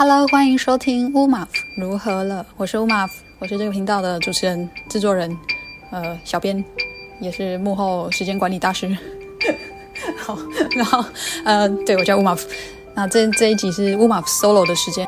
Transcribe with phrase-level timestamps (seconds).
[0.00, 2.46] Hello，欢迎收听乌马夫如何了？
[2.56, 5.36] 我是乌马夫，我是这个频道的主持人、制作人，
[5.90, 6.64] 呃，小编，
[7.18, 8.96] 也是幕后时间管理大师。
[10.24, 10.38] 好，
[10.76, 11.04] 然后
[11.44, 12.48] 呃，对，我叫乌马夫。
[12.94, 15.04] 那这这一集是乌马夫 solo 的时间。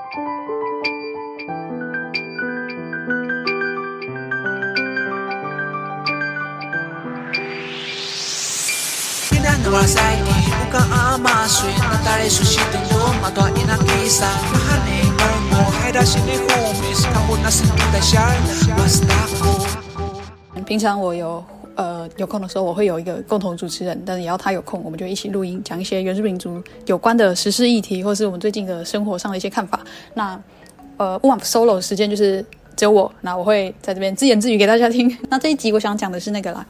[20.65, 21.45] 平常我有
[21.75, 29.81] 呃有空的时候，我会有一个共同主持人，但是也要他有空，我们就一起录音，讲一些原住民族有关的时事议题，或是我们最近的生活上的一些看法。
[30.15, 30.41] 那
[30.97, 32.45] 呃，乌马夫 solo 的时间就是
[32.77, 35.19] 只有我，那我会在这边自言自语给大家听。
[35.29, 36.65] 那这一集我想讲的是那个啦，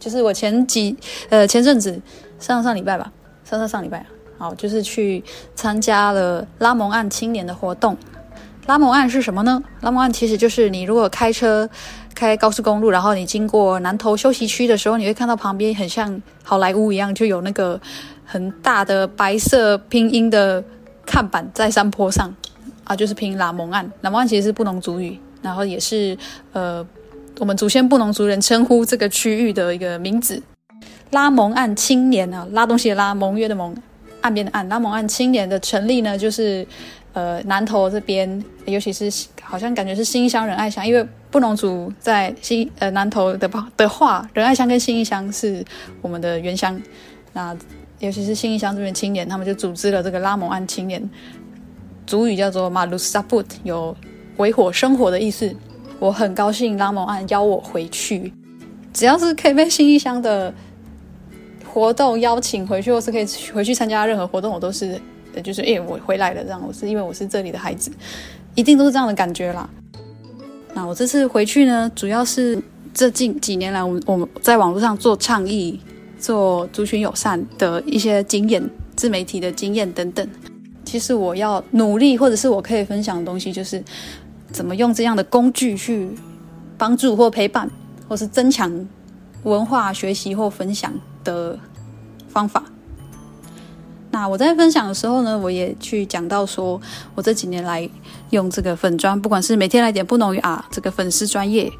[0.00, 0.96] 就是我前几
[1.28, 2.00] 呃前阵子
[2.38, 3.12] 上上礼拜吧，
[3.44, 4.06] 上上上礼拜。
[4.38, 5.22] 好，就是去
[5.54, 7.94] 参加了拉蒙案青年的活动。
[8.66, 9.62] 拉蒙案是什么呢？
[9.80, 11.68] 拉蒙案其实就是你如果开车
[12.14, 17.80] 开高速公路，然后你经过南头休息区的时候，你会看到旁边很像好莱坞一样，就有那个
[18.24, 20.62] 很大的白色拼音的
[21.04, 22.32] 看板在山坡上
[22.84, 23.90] 啊，就是拼拉蒙案。
[24.02, 26.16] 拉蒙案其实是布农族语，然后也是
[26.52, 26.86] 呃
[27.40, 30.40] 我们祖先布农族人称呼这个区域的一个名字。
[31.10, 33.76] 拉蒙案青年啊，拉东西的拉，盟约的盟。
[34.22, 36.64] 岸边的岸，拉蒙案青年的成立呢，就是
[37.12, 39.10] 呃南投这边，尤其是
[39.42, 45.64] 好像感觉是新义乡仁爱乡，因为布农族在新呃南投的的话，仁爱乡跟新义乡是
[46.00, 46.80] 我们的原乡。
[47.32, 47.56] 那
[47.98, 51.08] 尤其是新义乡这边青年，他们就组织了这个拉蒙案青年，
[52.06, 53.96] 族语叫做马鲁萨布特，有
[54.36, 55.54] 维火生活的意思。
[55.98, 58.32] 我很高兴拉蒙案邀我回去，
[58.92, 60.52] 只要是可以被新义乡的。
[61.64, 63.24] 活动邀请回去，或是可以
[63.54, 65.00] 回去参加任何活动，我都是，
[65.40, 67.90] 就是，哎，我回来了，这样，我是因为我是这里的孩子，
[68.54, 69.68] 一定都是这样的感觉啦。
[70.74, 72.60] 那我这次回去呢，主要是
[72.92, 75.80] 这近几年来，我我们在网络上做倡议、
[76.18, 78.62] 做族群友善的一些经验、
[78.96, 80.28] 自媒体的经验等等。
[80.84, 83.82] 其实我要努力，或者是我可以分享的东西，就是
[84.50, 86.10] 怎么用这样的工具去
[86.76, 87.70] 帮助或陪伴，
[88.08, 88.86] 或是增强
[89.44, 90.92] 文化学习或分享
[91.24, 91.58] 的
[92.28, 92.62] 方法。
[94.12, 96.78] 那我在分享的时候呢，我也去讲到说，
[97.14, 97.88] 我这几年来
[98.28, 101.72] 用这个粉砖，不管是每天来点布农语啊，这个粉丝专业，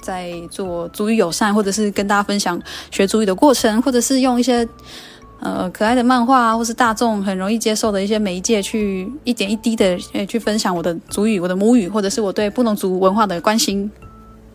[0.00, 4.68] 在做足语友善，或者是跟大家分享学足语的过程，或者是用一些
[5.38, 9.96] 呃可爱的漫画，或是大众很容易接受的一些媒介，去一点一滴的
[10.26, 13.88] 去分享我的足语、我的母语，或者是我对布农族文化的关心。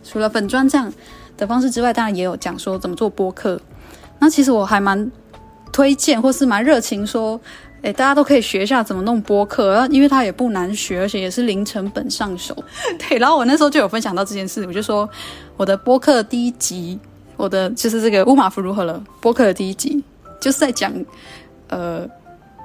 [0.04, 0.92] 除了粉砖这样
[1.38, 3.58] 的方式之外，当然也有讲说怎么做播客。
[4.20, 5.10] 那其实我还蛮
[5.74, 7.38] 推荐，或是蛮热情说，
[7.82, 12.56] 诶，大家都可以学一下怎么弄播客，因为它也不难学，而且也是零成本上手。
[12.98, 15.10] 对，然后我那时候就有分享到这件事，我就说
[15.58, 16.98] 我的播客第一集，
[17.36, 20.02] 我的就是这个乌马夫如何了播客的第一集，
[20.40, 20.94] 就是在讲，
[21.70, 22.08] 呃，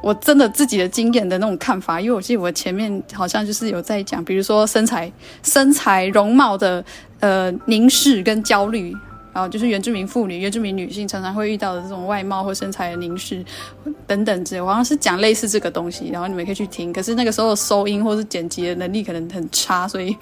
[0.03, 5.11] 我真的自己的经验的那种看法，因为我记得我前面好像就是有在讲，比如说身材、
[5.43, 6.85] 身材容貌的
[7.21, 8.95] 呃凝视跟焦虑。
[9.39, 13.45] 然后就是原住民妇女、原住民女性常常会遇到的这种外貌或身材的凝视
[14.05, 16.93] 等等之类，我好像是讲类似这个东西，然后你们可以去听。
[16.93, 20.17] 可是那个时候收音或是剪辑的能力可能很差，所以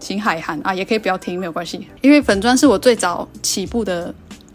[0.00, 1.86] 请海涵啊，也可以不要听，没有关系。
[2.00, 4.12] 因为粉砖是我最早起步的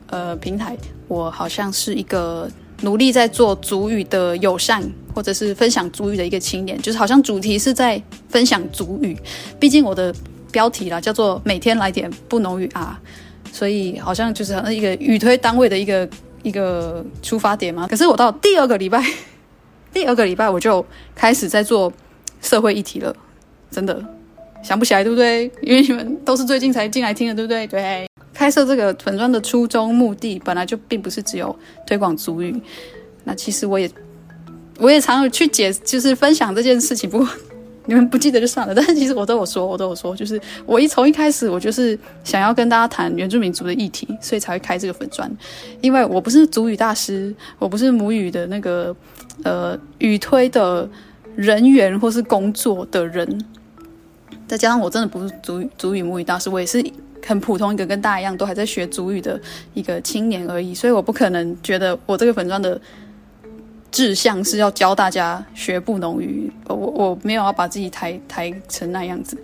[0.07, 0.75] 呃平台，
[1.07, 2.51] 我好像是一个
[2.81, 4.83] 努力在做主语的友善
[5.15, 9.17] 或者是分享主语的一个青年，就是好像主题是在分享主语，
[9.57, 10.13] 毕竟我的
[10.51, 12.99] 标题啦叫做每天来点不浓语啊。
[13.51, 16.07] 所以好像就是一个语推单位的一个
[16.43, 17.87] 一个出发点嘛。
[17.87, 19.03] 可是我到第二个礼拜，
[19.93, 21.91] 第二个礼拜我就开始在做
[22.41, 23.15] 社会议题了，
[23.69, 24.03] 真的
[24.63, 25.51] 想不起来，对不对？
[25.61, 27.67] 因为你们都是最近才进来听的，对不对？
[27.67, 28.07] 对。
[28.33, 32.59] 开设这个粉砖的初衷目的本来就并不是只有推广族语，
[33.25, 33.91] 那其实我也
[34.79, 37.27] 我也常有去解，就是分享这件事情，不过。
[37.85, 45.29] 你们不记得就算了，但是其实我都有说，我都有说，就是我一从一开始，我就是想要跟大家谈原住民族的议题，所以才会开这个粉专。
[45.81, 48.95] 因为我不是族语大师，我不是母语的那个
[49.43, 50.87] 呃语推的
[51.35, 53.45] 人员或是工作的人，
[54.47, 56.85] 再加上我真的不是族语族语母语大师，我也是
[57.25, 59.41] 很普通一个跟大家一样都还在学族语的
[59.73, 62.79] 一个青年而已，所以我不可能觉得我这个粉专的。
[63.91, 69.37] 志向是要教大家学布农语，我我没有要把自己抬抬成那样子，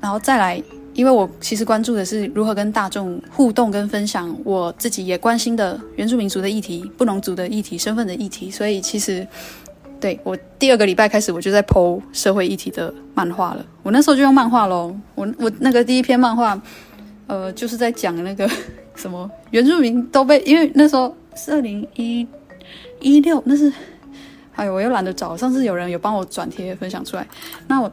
[0.00, 0.62] 然后再来，
[0.92, 9.26] 因为我其实关注的是如何跟大众互动跟分享我自己也关心的原住民族的议题、布农族的议题、身份的议题，所以其实
[9.98, 13.64] 对，我第二个礼拜开始，我就在 po 社会议题的漫画了。
[13.82, 14.94] 我那时候就用漫画喽。
[15.14, 16.60] 我我那个第一篇漫画，
[17.26, 18.46] 呃，就是在讲那个
[18.94, 22.26] 什么原住民都被，因为那时候是二零一
[23.00, 23.72] 一六，那是，
[24.54, 25.36] 哎呦，我又懒得找。
[25.36, 27.26] 上次有人有帮我转贴分享出来，
[27.68, 27.90] 那我。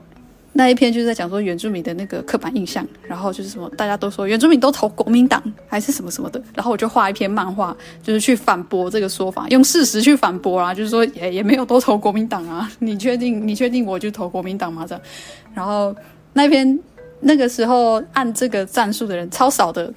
[0.55, 14.85] 那一篇就是在讲说原住民的那个刻板印象，然后就是什么大家都说原住民都投国民党还是什么什么的，然后我就画一篇漫画，就是去反驳这个说法，用事实去反驳啊，就是说也也没有都投国民党啊，你确定你确定我就投国民党吗？
[14.87, 15.03] 这样，
[15.55, 15.95] 然后
[16.33, 16.79] 那篇
[17.21, 19.91] 那个时候按这个战术的人超少的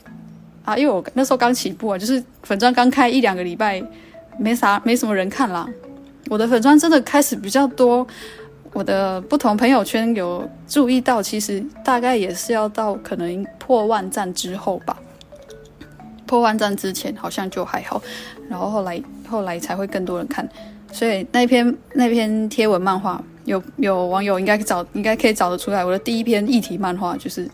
[0.64, 3.82] 啊，因为我那时候刚起步啊，就是粉专刚开一两个礼拜，
[4.38, 5.66] 没啥没什么人看啦，
[6.28, 8.06] 我的粉专真的开始比较多。
[8.72, 14.94] 我的不同朋友圈有注意到，其实大概也是要到可能破万赞之后吧。
[16.26, 18.02] 破万赞之前好像就还好，
[18.50, 20.46] 然后后来后来才会更多人看。
[20.92, 25.82] 所以那篇那篇贴文漫画，有有网友应该找应该可以找得出来。
[25.82, 27.48] 我的第一篇议题漫画就是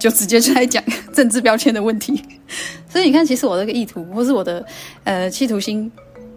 [0.00, 0.82] 就直接就在讲
[1.12, 2.20] 政治标签的问题。
[2.88, 4.64] 所以你看，其实我这个意图或是我的
[5.04, 5.92] 呃企图心，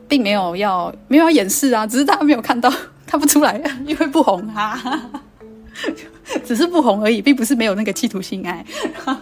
[0.09, 2.69] 并没有要没有要掩饰啊，只是大家没有看到。
[3.07, 5.23] 看不出来，因为不红哈、啊，
[6.45, 8.63] 只是不红而已，并不是没有那个企图心哎，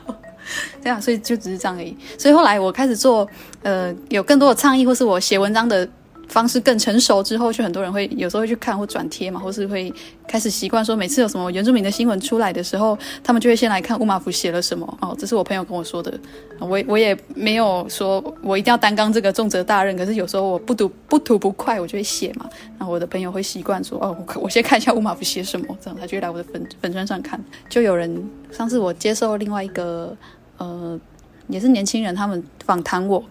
[0.83, 1.95] 这样，所以就只是这样而已。
[2.17, 3.25] 所以后来我开始做，
[3.63, 5.87] 呃，有更多的倡议，或是我写文章的。
[6.27, 9.91] 方式更成熟之后，就很多人会有时候会去看或转贴嘛，或是会
[10.27, 14.97] 开始习惯说，每次有什么原住民的新闻出来的时候，他们就会先来看乌马福写了什么。
[15.01, 16.13] 哦，这是我朋友跟我说的，
[16.59, 22.49] 我我也没有说我一定要担纲这个重责大任，可是有时候我不读不吐不快，我就会写嘛。
[22.77, 27.41] 那我的朋友会习惯说，哦，我我先看一下乌马福写什么，这样他就会来我的粉粉专上看。
[27.69, 30.15] 就有人上次我接受另外一个
[30.57, 30.99] 呃，
[31.47, 33.23] 也是年轻人，他们访谈我。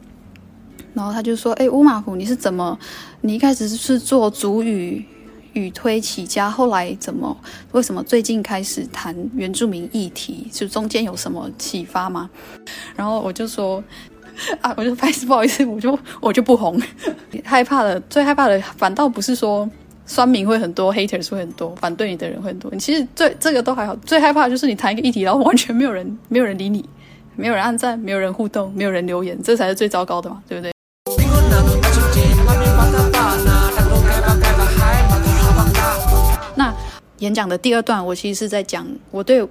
[0.97, 2.77] 然后他就说：“哎，乌马虎，你是怎么？
[3.21, 5.05] 你一开始是做主语
[5.53, 7.37] 语推起家，后来怎么？
[7.73, 10.49] 为什么最近开始谈原住民议题？
[10.51, 12.31] 就中间有什么启发吗？”
[12.97, 13.85] 然后我就说
[14.63, 16.81] ：“啊，我就不好意思，不好意思，我就我就不红，
[17.45, 19.69] 害怕的，最害怕的反倒不是说
[20.07, 22.71] 酸民会很多，haters 会很多，反对你的人会很多。
[22.73, 26.83] 你其实最这个都还好，最害怕的就是你谈一个议题，然后完全没有人，没有人理你，
[27.37, 30.73] 没有人按赞，没有人互动，没有人留言，这才是最糟糕的嘛，对不对？”
[37.19, 39.47] 演讲的第二段，我其实是在讲我对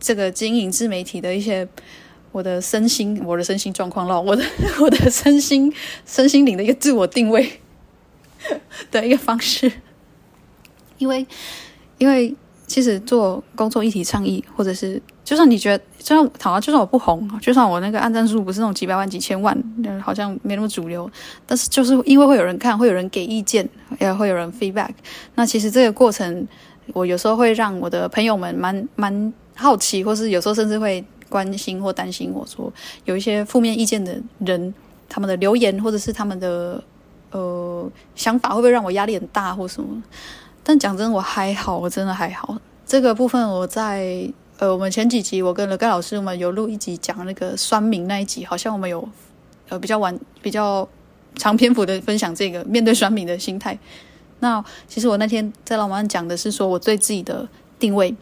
[0.00, 1.66] 这个经营自媒体的一些
[2.32, 4.44] 我的身心、我的身心状况了，我的
[4.82, 5.72] 我的身心
[6.04, 7.60] 身心灵的一个自我定位
[8.90, 9.70] 的一个方式。
[10.98, 11.26] 因为，
[11.98, 12.34] 因为
[12.66, 19.56] 其实做公众议题倡议，或者是就算你觉得，就算好啊，就算我不红，就算我那个按赞数不是那种几百万、几千万，
[20.02, 21.10] 好像没那么主流，
[21.46, 23.68] 但是就是因为会有人看，会有人给意见，
[24.00, 24.90] 也会有人 feedback。
[25.34, 26.46] 那其实这个过程。
[26.92, 32.70] 我有时候会让我的朋友们蛮蛮好奇，或是有时候甚至会关心或担心我说
[33.06, 34.74] 有一些负面意见的人，
[35.08, 36.84] 他们的留言或者是他们的
[37.30, 40.02] 呃想法会不会让我压力很大或什么？
[40.64, 42.58] 但讲真，我还好，我真的还好。
[42.86, 44.28] 这个部分我在
[44.58, 49.06] 呃我们前几集我跟了盖老师我们有录一集讲那个酸敏那一集，好像我们有
[49.68, 50.88] 呃比较晚比较
[51.36, 53.78] 长篇幅的分享这个面对酸敏的心态。
[54.40, 57.46] 那其实我那天在老马讲的是说我对自己的
[57.78, 58.14] 定位。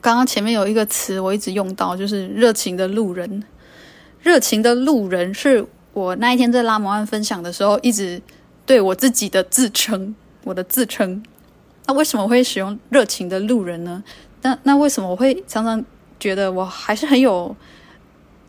[0.00, 3.44] 刚刚前面有一个词我一直用到，就是热情的路人。
[4.20, 8.20] 热情的路人是我那一天在拉摩案分享的时候，一直
[8.64, 10.14] 对我自己的自称，
[10.46, 11.22] 我的自称。
[11.86, 14.02] 那为什么会使用热情的路人呢？
[14.42, 15.84] 那那为什么我会常常
[16.18, 17.54] 觉得我还是很有？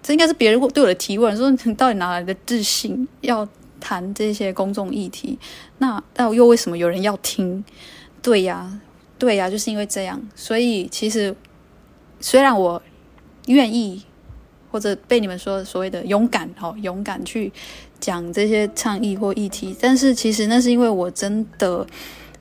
[0.01, 3.07] 这应该是别人对我的提问，说你到底哪来的自信？
[3.21, 3.47] 要。
[3.79, 5.37] 谈这些公众议题，
[5.77, 7.63] 那那又为什么有人要听？
[8.23, 8.81] 对呀，
[9.19, 10.19] 对呀，就是因为这样。
[10.35, 11.33] 所以其实
[12.19, 12.81] 虽然我
[13.45, 14.03] 愿意，
[14.77, 17.51] 或者被你们说所谓的勇敢，哦，勇敢去
[17.99, 21.83] 讲这些倡议或议题，但是其实那是因为我真的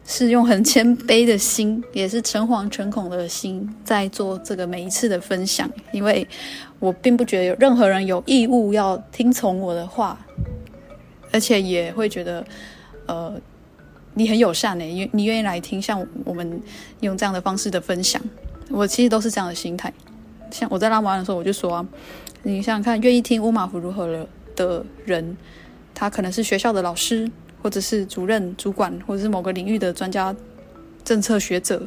[0.04, 6.28] 是用很谦卑的心，也是诚惶诚恐的心在做这个每一次的分享，因为
[6.78, 10.18] 我并不觉得有任何人有义务要听从我的话。
[11.32, 12.44] 而且也会觉得，
[13.06, 13.32] 呃，
[14.12, 16.60] 你很友善诶，你愿意来听，像我们
[17.00, 18.20] 用这样的方式的分享，
[18.68, 19.90] 我其实都是这样的心态。
[20.50, 21.86] 像我在拉摩案的时候，我就说啊，
[22.42, 25.36] 你想想看，愿意听乌马福如何了的人，
[25.94, 27.30] 他可能是学校的老师，
[27.62, 30.34] 或者是主任、主管，或者是某个领域的专家、
[31.04, 31.86] 政策学者。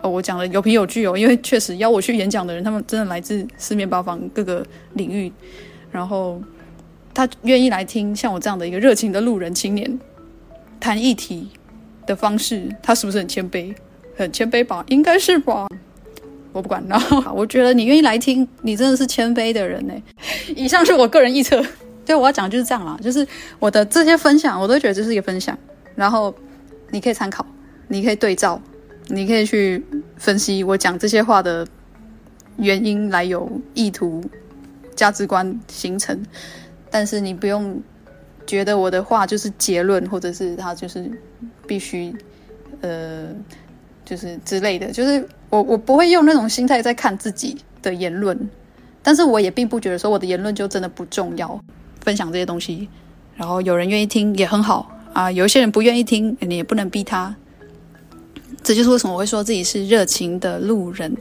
[0.00, 5.32] 哦，我讲的有凭有据哦，因为确实邀我去演讲的人，他们真的来自四面八方各个领域，
[5.90, 6.40] 然后。
[7.14, 9.98] 他愿意来听像我这样的一个热情的路人青年
[10.78, 11.48] 谈议题，
[12.06, 13.74] 的方式，他是不是很谦卑？
[14.14, 14.84] 很谦卑吧？
[14.86, 15.66] 应该是吧？
[16.52, 16.84] 我不管。
[16.88, 19.94] 然后 我觉得你愿意来听，你真的是谦卑的人呢。
[20.54, 21.62] 以上是我个人臆测，
[22.04, 23.26] 对，我要讲的就是这样啦，就是
[23.58, 25.56] 我的这些分享，我都觉得这是一个分享，
[25.94, 26.34] 然后
[26.90, 27.44] 你可以参考，
[27.88, 28.60] 你可以对照，
[29.08, 29.84] 你可以去
[30.16, 31.66] 分析我讲这些话的
[32.56, 34.24] 原因、来由、意图、
[34.94, 36.20] 价值观形成，
[36.90, 37.80] 但是你不用。
[38.46, 41.10] 觉得我的话就是结论，或者是他就是
[41.66, 42.10] 必须，
[42.80, 43.26] 呃，
[44.08, 48.48] 就是之类的，就是我我不会用那种心态在看自己的言论，
[49.02, 51.60] 但是我也并不觉得说我的言论就真的不重要，
[52.00, 52.88] 分享这些东西，
[53.36, 57.34] 然后有人愿意听也很好啊，有一些人不愿意听，你也不能逼他。
[58.62, 61.14] 这就是为什么我会说自己是热情的路人，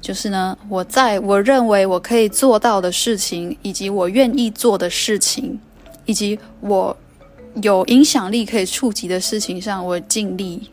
[0.00, 5.58] 就是呢，我在我认为我可以做到的事情，以及我愿意做的事情。
[6.04, 6.96] 以及我
[7.60, 10.70] 有影响力可以触及的事情上，我尽力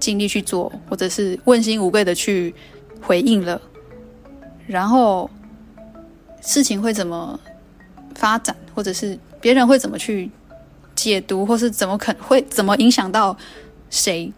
[0.00, 2.52] 尽力去做，或者是问心无愧的去
[3.00, 3.60] 回应了。
[4.66, 5.30] 然后
[6.40, 7.38] 事情会怎么
[8.14, 10.30] 发展，或者是别人会怎么去
[10.96, 13.36] 解读，或是怎么可会怎么影响到
[13.90, 14.32] 谁，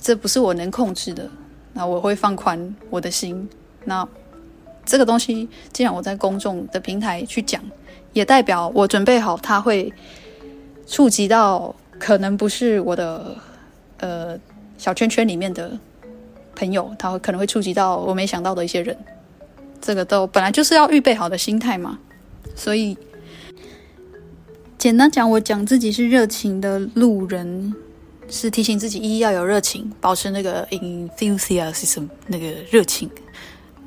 [0.00, 1.28] 这不是我能控制的。
[1.72, 3.48] 那我会放宽我的心。
[3.84, 4.06] 那
[4.84, 7.60] 这个东西，既然我在公众的平台去讲。
[8.12, 9.92] 也代表我准备好，它会
[10.86, 13.36] 触及到可能不是我的
[13.98, 14.38] 呃
[14.78, 15.78] 小圈圈里面的
[16.54, 18.96] 朋友，他会可能会触及到我没想到的一些人。
[19.80, 21.98] 这个都本来就是要预备好的心态嘛。
[22.54, 22.96] 所以
[24.78, 27.74] 简单讲，我讲自己是热情的路人，
[28.28, 33.10] 是提醒自己一要有热情，保持那个 enthusiasm 那个热情。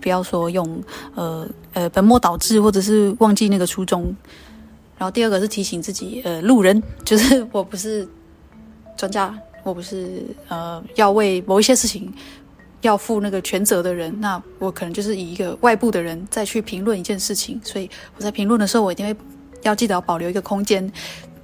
[0.01, 0.81] 不要说用
[1.15, 4.15] 呃呃本末倒置，或者是忘记那个初衷。
[4.97, 8.07] 然后第二个是提醒自己，呃，路人就是我不是
[8.95, 12.13] 专家，我不是呃要为某一些事情
[12.81, 14.13] 要负那个全责的人。
[14.19, 17.59] 那我可能就是以一个外部的人再去评论一件事情。
[17.63, 19.15] 所以我在评论的时候，我一定会
[19.61, 20.91] 要记得要保留一个空间，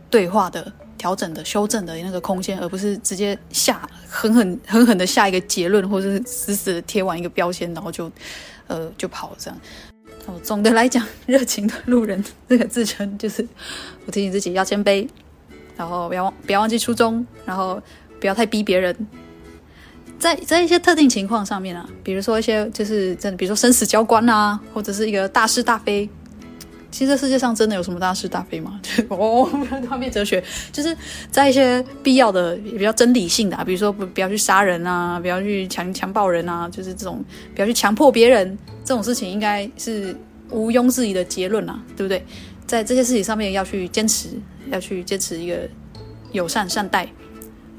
[0.10, 8.12] 对话的、调整的、修正的那个空间，而不是直接下狠狠狠狠的下一个结论，或者是死死的贴完一个标签，然后就。
[8.68, 9.60] 呃，就跑这样。
[10.26, 13.48] 哦，总的来讲，热情的路人这个自称，就是
[14.08, 15.08] 我提醒自己要谦卑，
[15.78, 17.80] 然后不要忘不要忘记初衷，然后
[18.26, 18.96] 不要太逼别人。
[20.18, 26.10] 在在一些特定情况上面啊，比如说一些就是真的，比如说生死交关啊，或者是一个大是大非。
[26.90, 28.82] 其实这世界上真的有什么大是大非吗？
[29.10, 29.48] 哦，
[29.88, 30.98] 画面哲学，就是
[31.30, 40.18] 在一些必要的、比较真理性的、啊，比如说不不要去杀人啊，不要去强强暴人啊，就是这种不要去强迫别人这种事情，应该是
[40.50, 42.26] 毋庸置疑的结论啊，对不对？
[42.66, 44.30] 在这些事情上面要去坚持，
[44.72, 45.70] 要去坚持一个
[46.32, 47.08] 友善善待，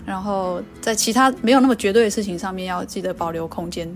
[0.07, 3.95] 然后在其他没有那么绝对的事情上面要记得保留空间。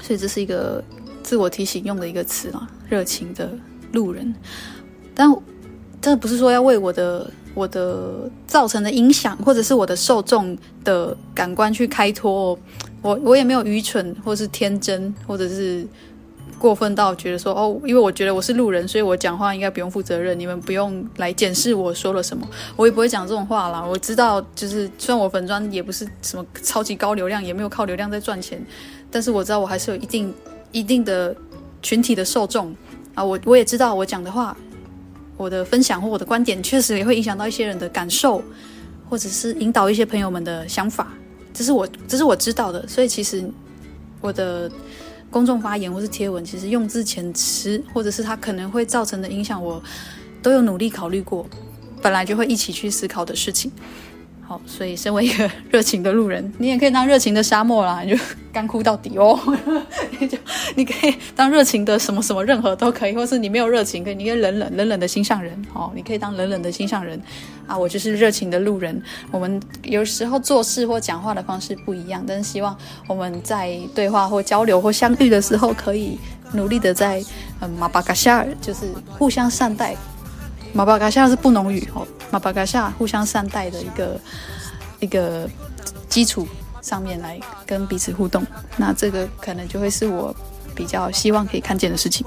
[0.00, 0.84] 所以这是一个
[1.22, 3.50] 自我提醒用的一个词啊，热情的。
[3.94, 4.34] 路人，
[5.14, 5.32] 但
[6.00, 12.58] 真的不是说要为我的我的造成的影响，或者是我的受众的感官去开脱。
[13.02, 15.86] 我我也没有愚蠢，或是天真，或者是
[16.58, 22.46] 过分到觉得说哦，因为我觉得我是路人，所以我讲话应该不用负责任，你们不用来检视我说了什么。
[22.76, 23.84] 我也不会讲这种话啦。
[23.84, 28.64] 我知道，就是虽然我粉专也不是什么超级高流量，也没有靠流量在赚钱，
[29.10, 30.32] 但是我知道我还是有一定
[30.72, 31.34] 一定的
[31.82, 32.74] 群体的受众。
[33.14, 34.56] 啊，我我也知道，我讲的话，
[35.36, 38.42] 我的分享或我的观点，确实也会影响到一些人的感受，
[39.08, 41.12] 或者是引导一些朋友们的想法，
[41.52, 42.84] 这是我这是我知道的。
[42.88, 43.48] 所以其实
[44.20, 44.68] 我的
[45.34, 49.82] 公众发言或是贴文，其实用字遣词，或者是它可能会造成的影响，我
[50.40, 51.44] 都有努力考虑过，
[52.00, 53.72] 本来就会一起去思考的事情。
[54.54, 59.36] 好，所以身为一个 热情的路人，你也可以当热情的沙漠啦，你就干枯到底哦。
[60.20, 60.38] 你就
[60.76, 67.20] 你可以当热情的什么什么，任何都可以，或是你没有热情，可以你可以冷冷冷冷的心上人哦，你可以当冷冷的心上人
[67.66, 67.76] 啊。
[67.76, 69.02] 我就是热情的路人。
[69.32, 72.76] 我们有时候做事或讲话的方式不一样，但是希望
[73.08, 76.16] 我们在对话或交流或相遇的时候，可以
[76.52, 77.20] 努力的在
[77.60, 78.86] 嗯马巴嘎夏尔，就是
[79.18, 79.96] 互相善待。
[80.74, 84.20] 马巴嘎夏是布农语哦，马巴嘎夏互相善待的一个
[84.98, 85.48] 一个
[86.08, 86.46] 基础
[86.82, 88.44] 上面来跟彼此互动，
[88.76, 90.34] 那这个可能就会是我
[90.74, 92.26] 比较希望可以看见的事情。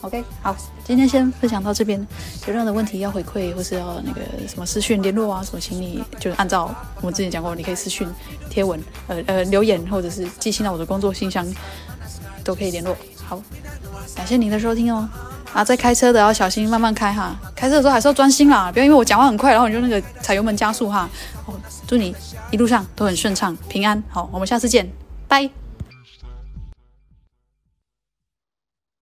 [0.00, 2.00] OK，好，今天先分享到这边，
[2.46, 8.08] 有任何的问题要回馈或是要那个什么私讯联络啊什么，请你就按照我们之前讲过，你可以私讯
[8.48, 11.46] 贴文，呃呃留言或者是寄信到我的工作信箱
[12.42, 12.96] 都可以联络。
[13.24, 13.40] 好，
[14.16, 15.06] 感谢您的收听哦。
[15.52, 17.36] 啊，在开车的要小心，慢慢开哈。
[17.54, 21.08] 开车的时候还是要专心啦，不要因为我讲话很快，然后你就那个踩油门加速哈。
[21.86, 22.14] 祝你
[22.50, 24.02] 一路上都很顺畅、平安。
[24.08, 24.90] 好，我们下次见，
[25.28, 25.61] 拜。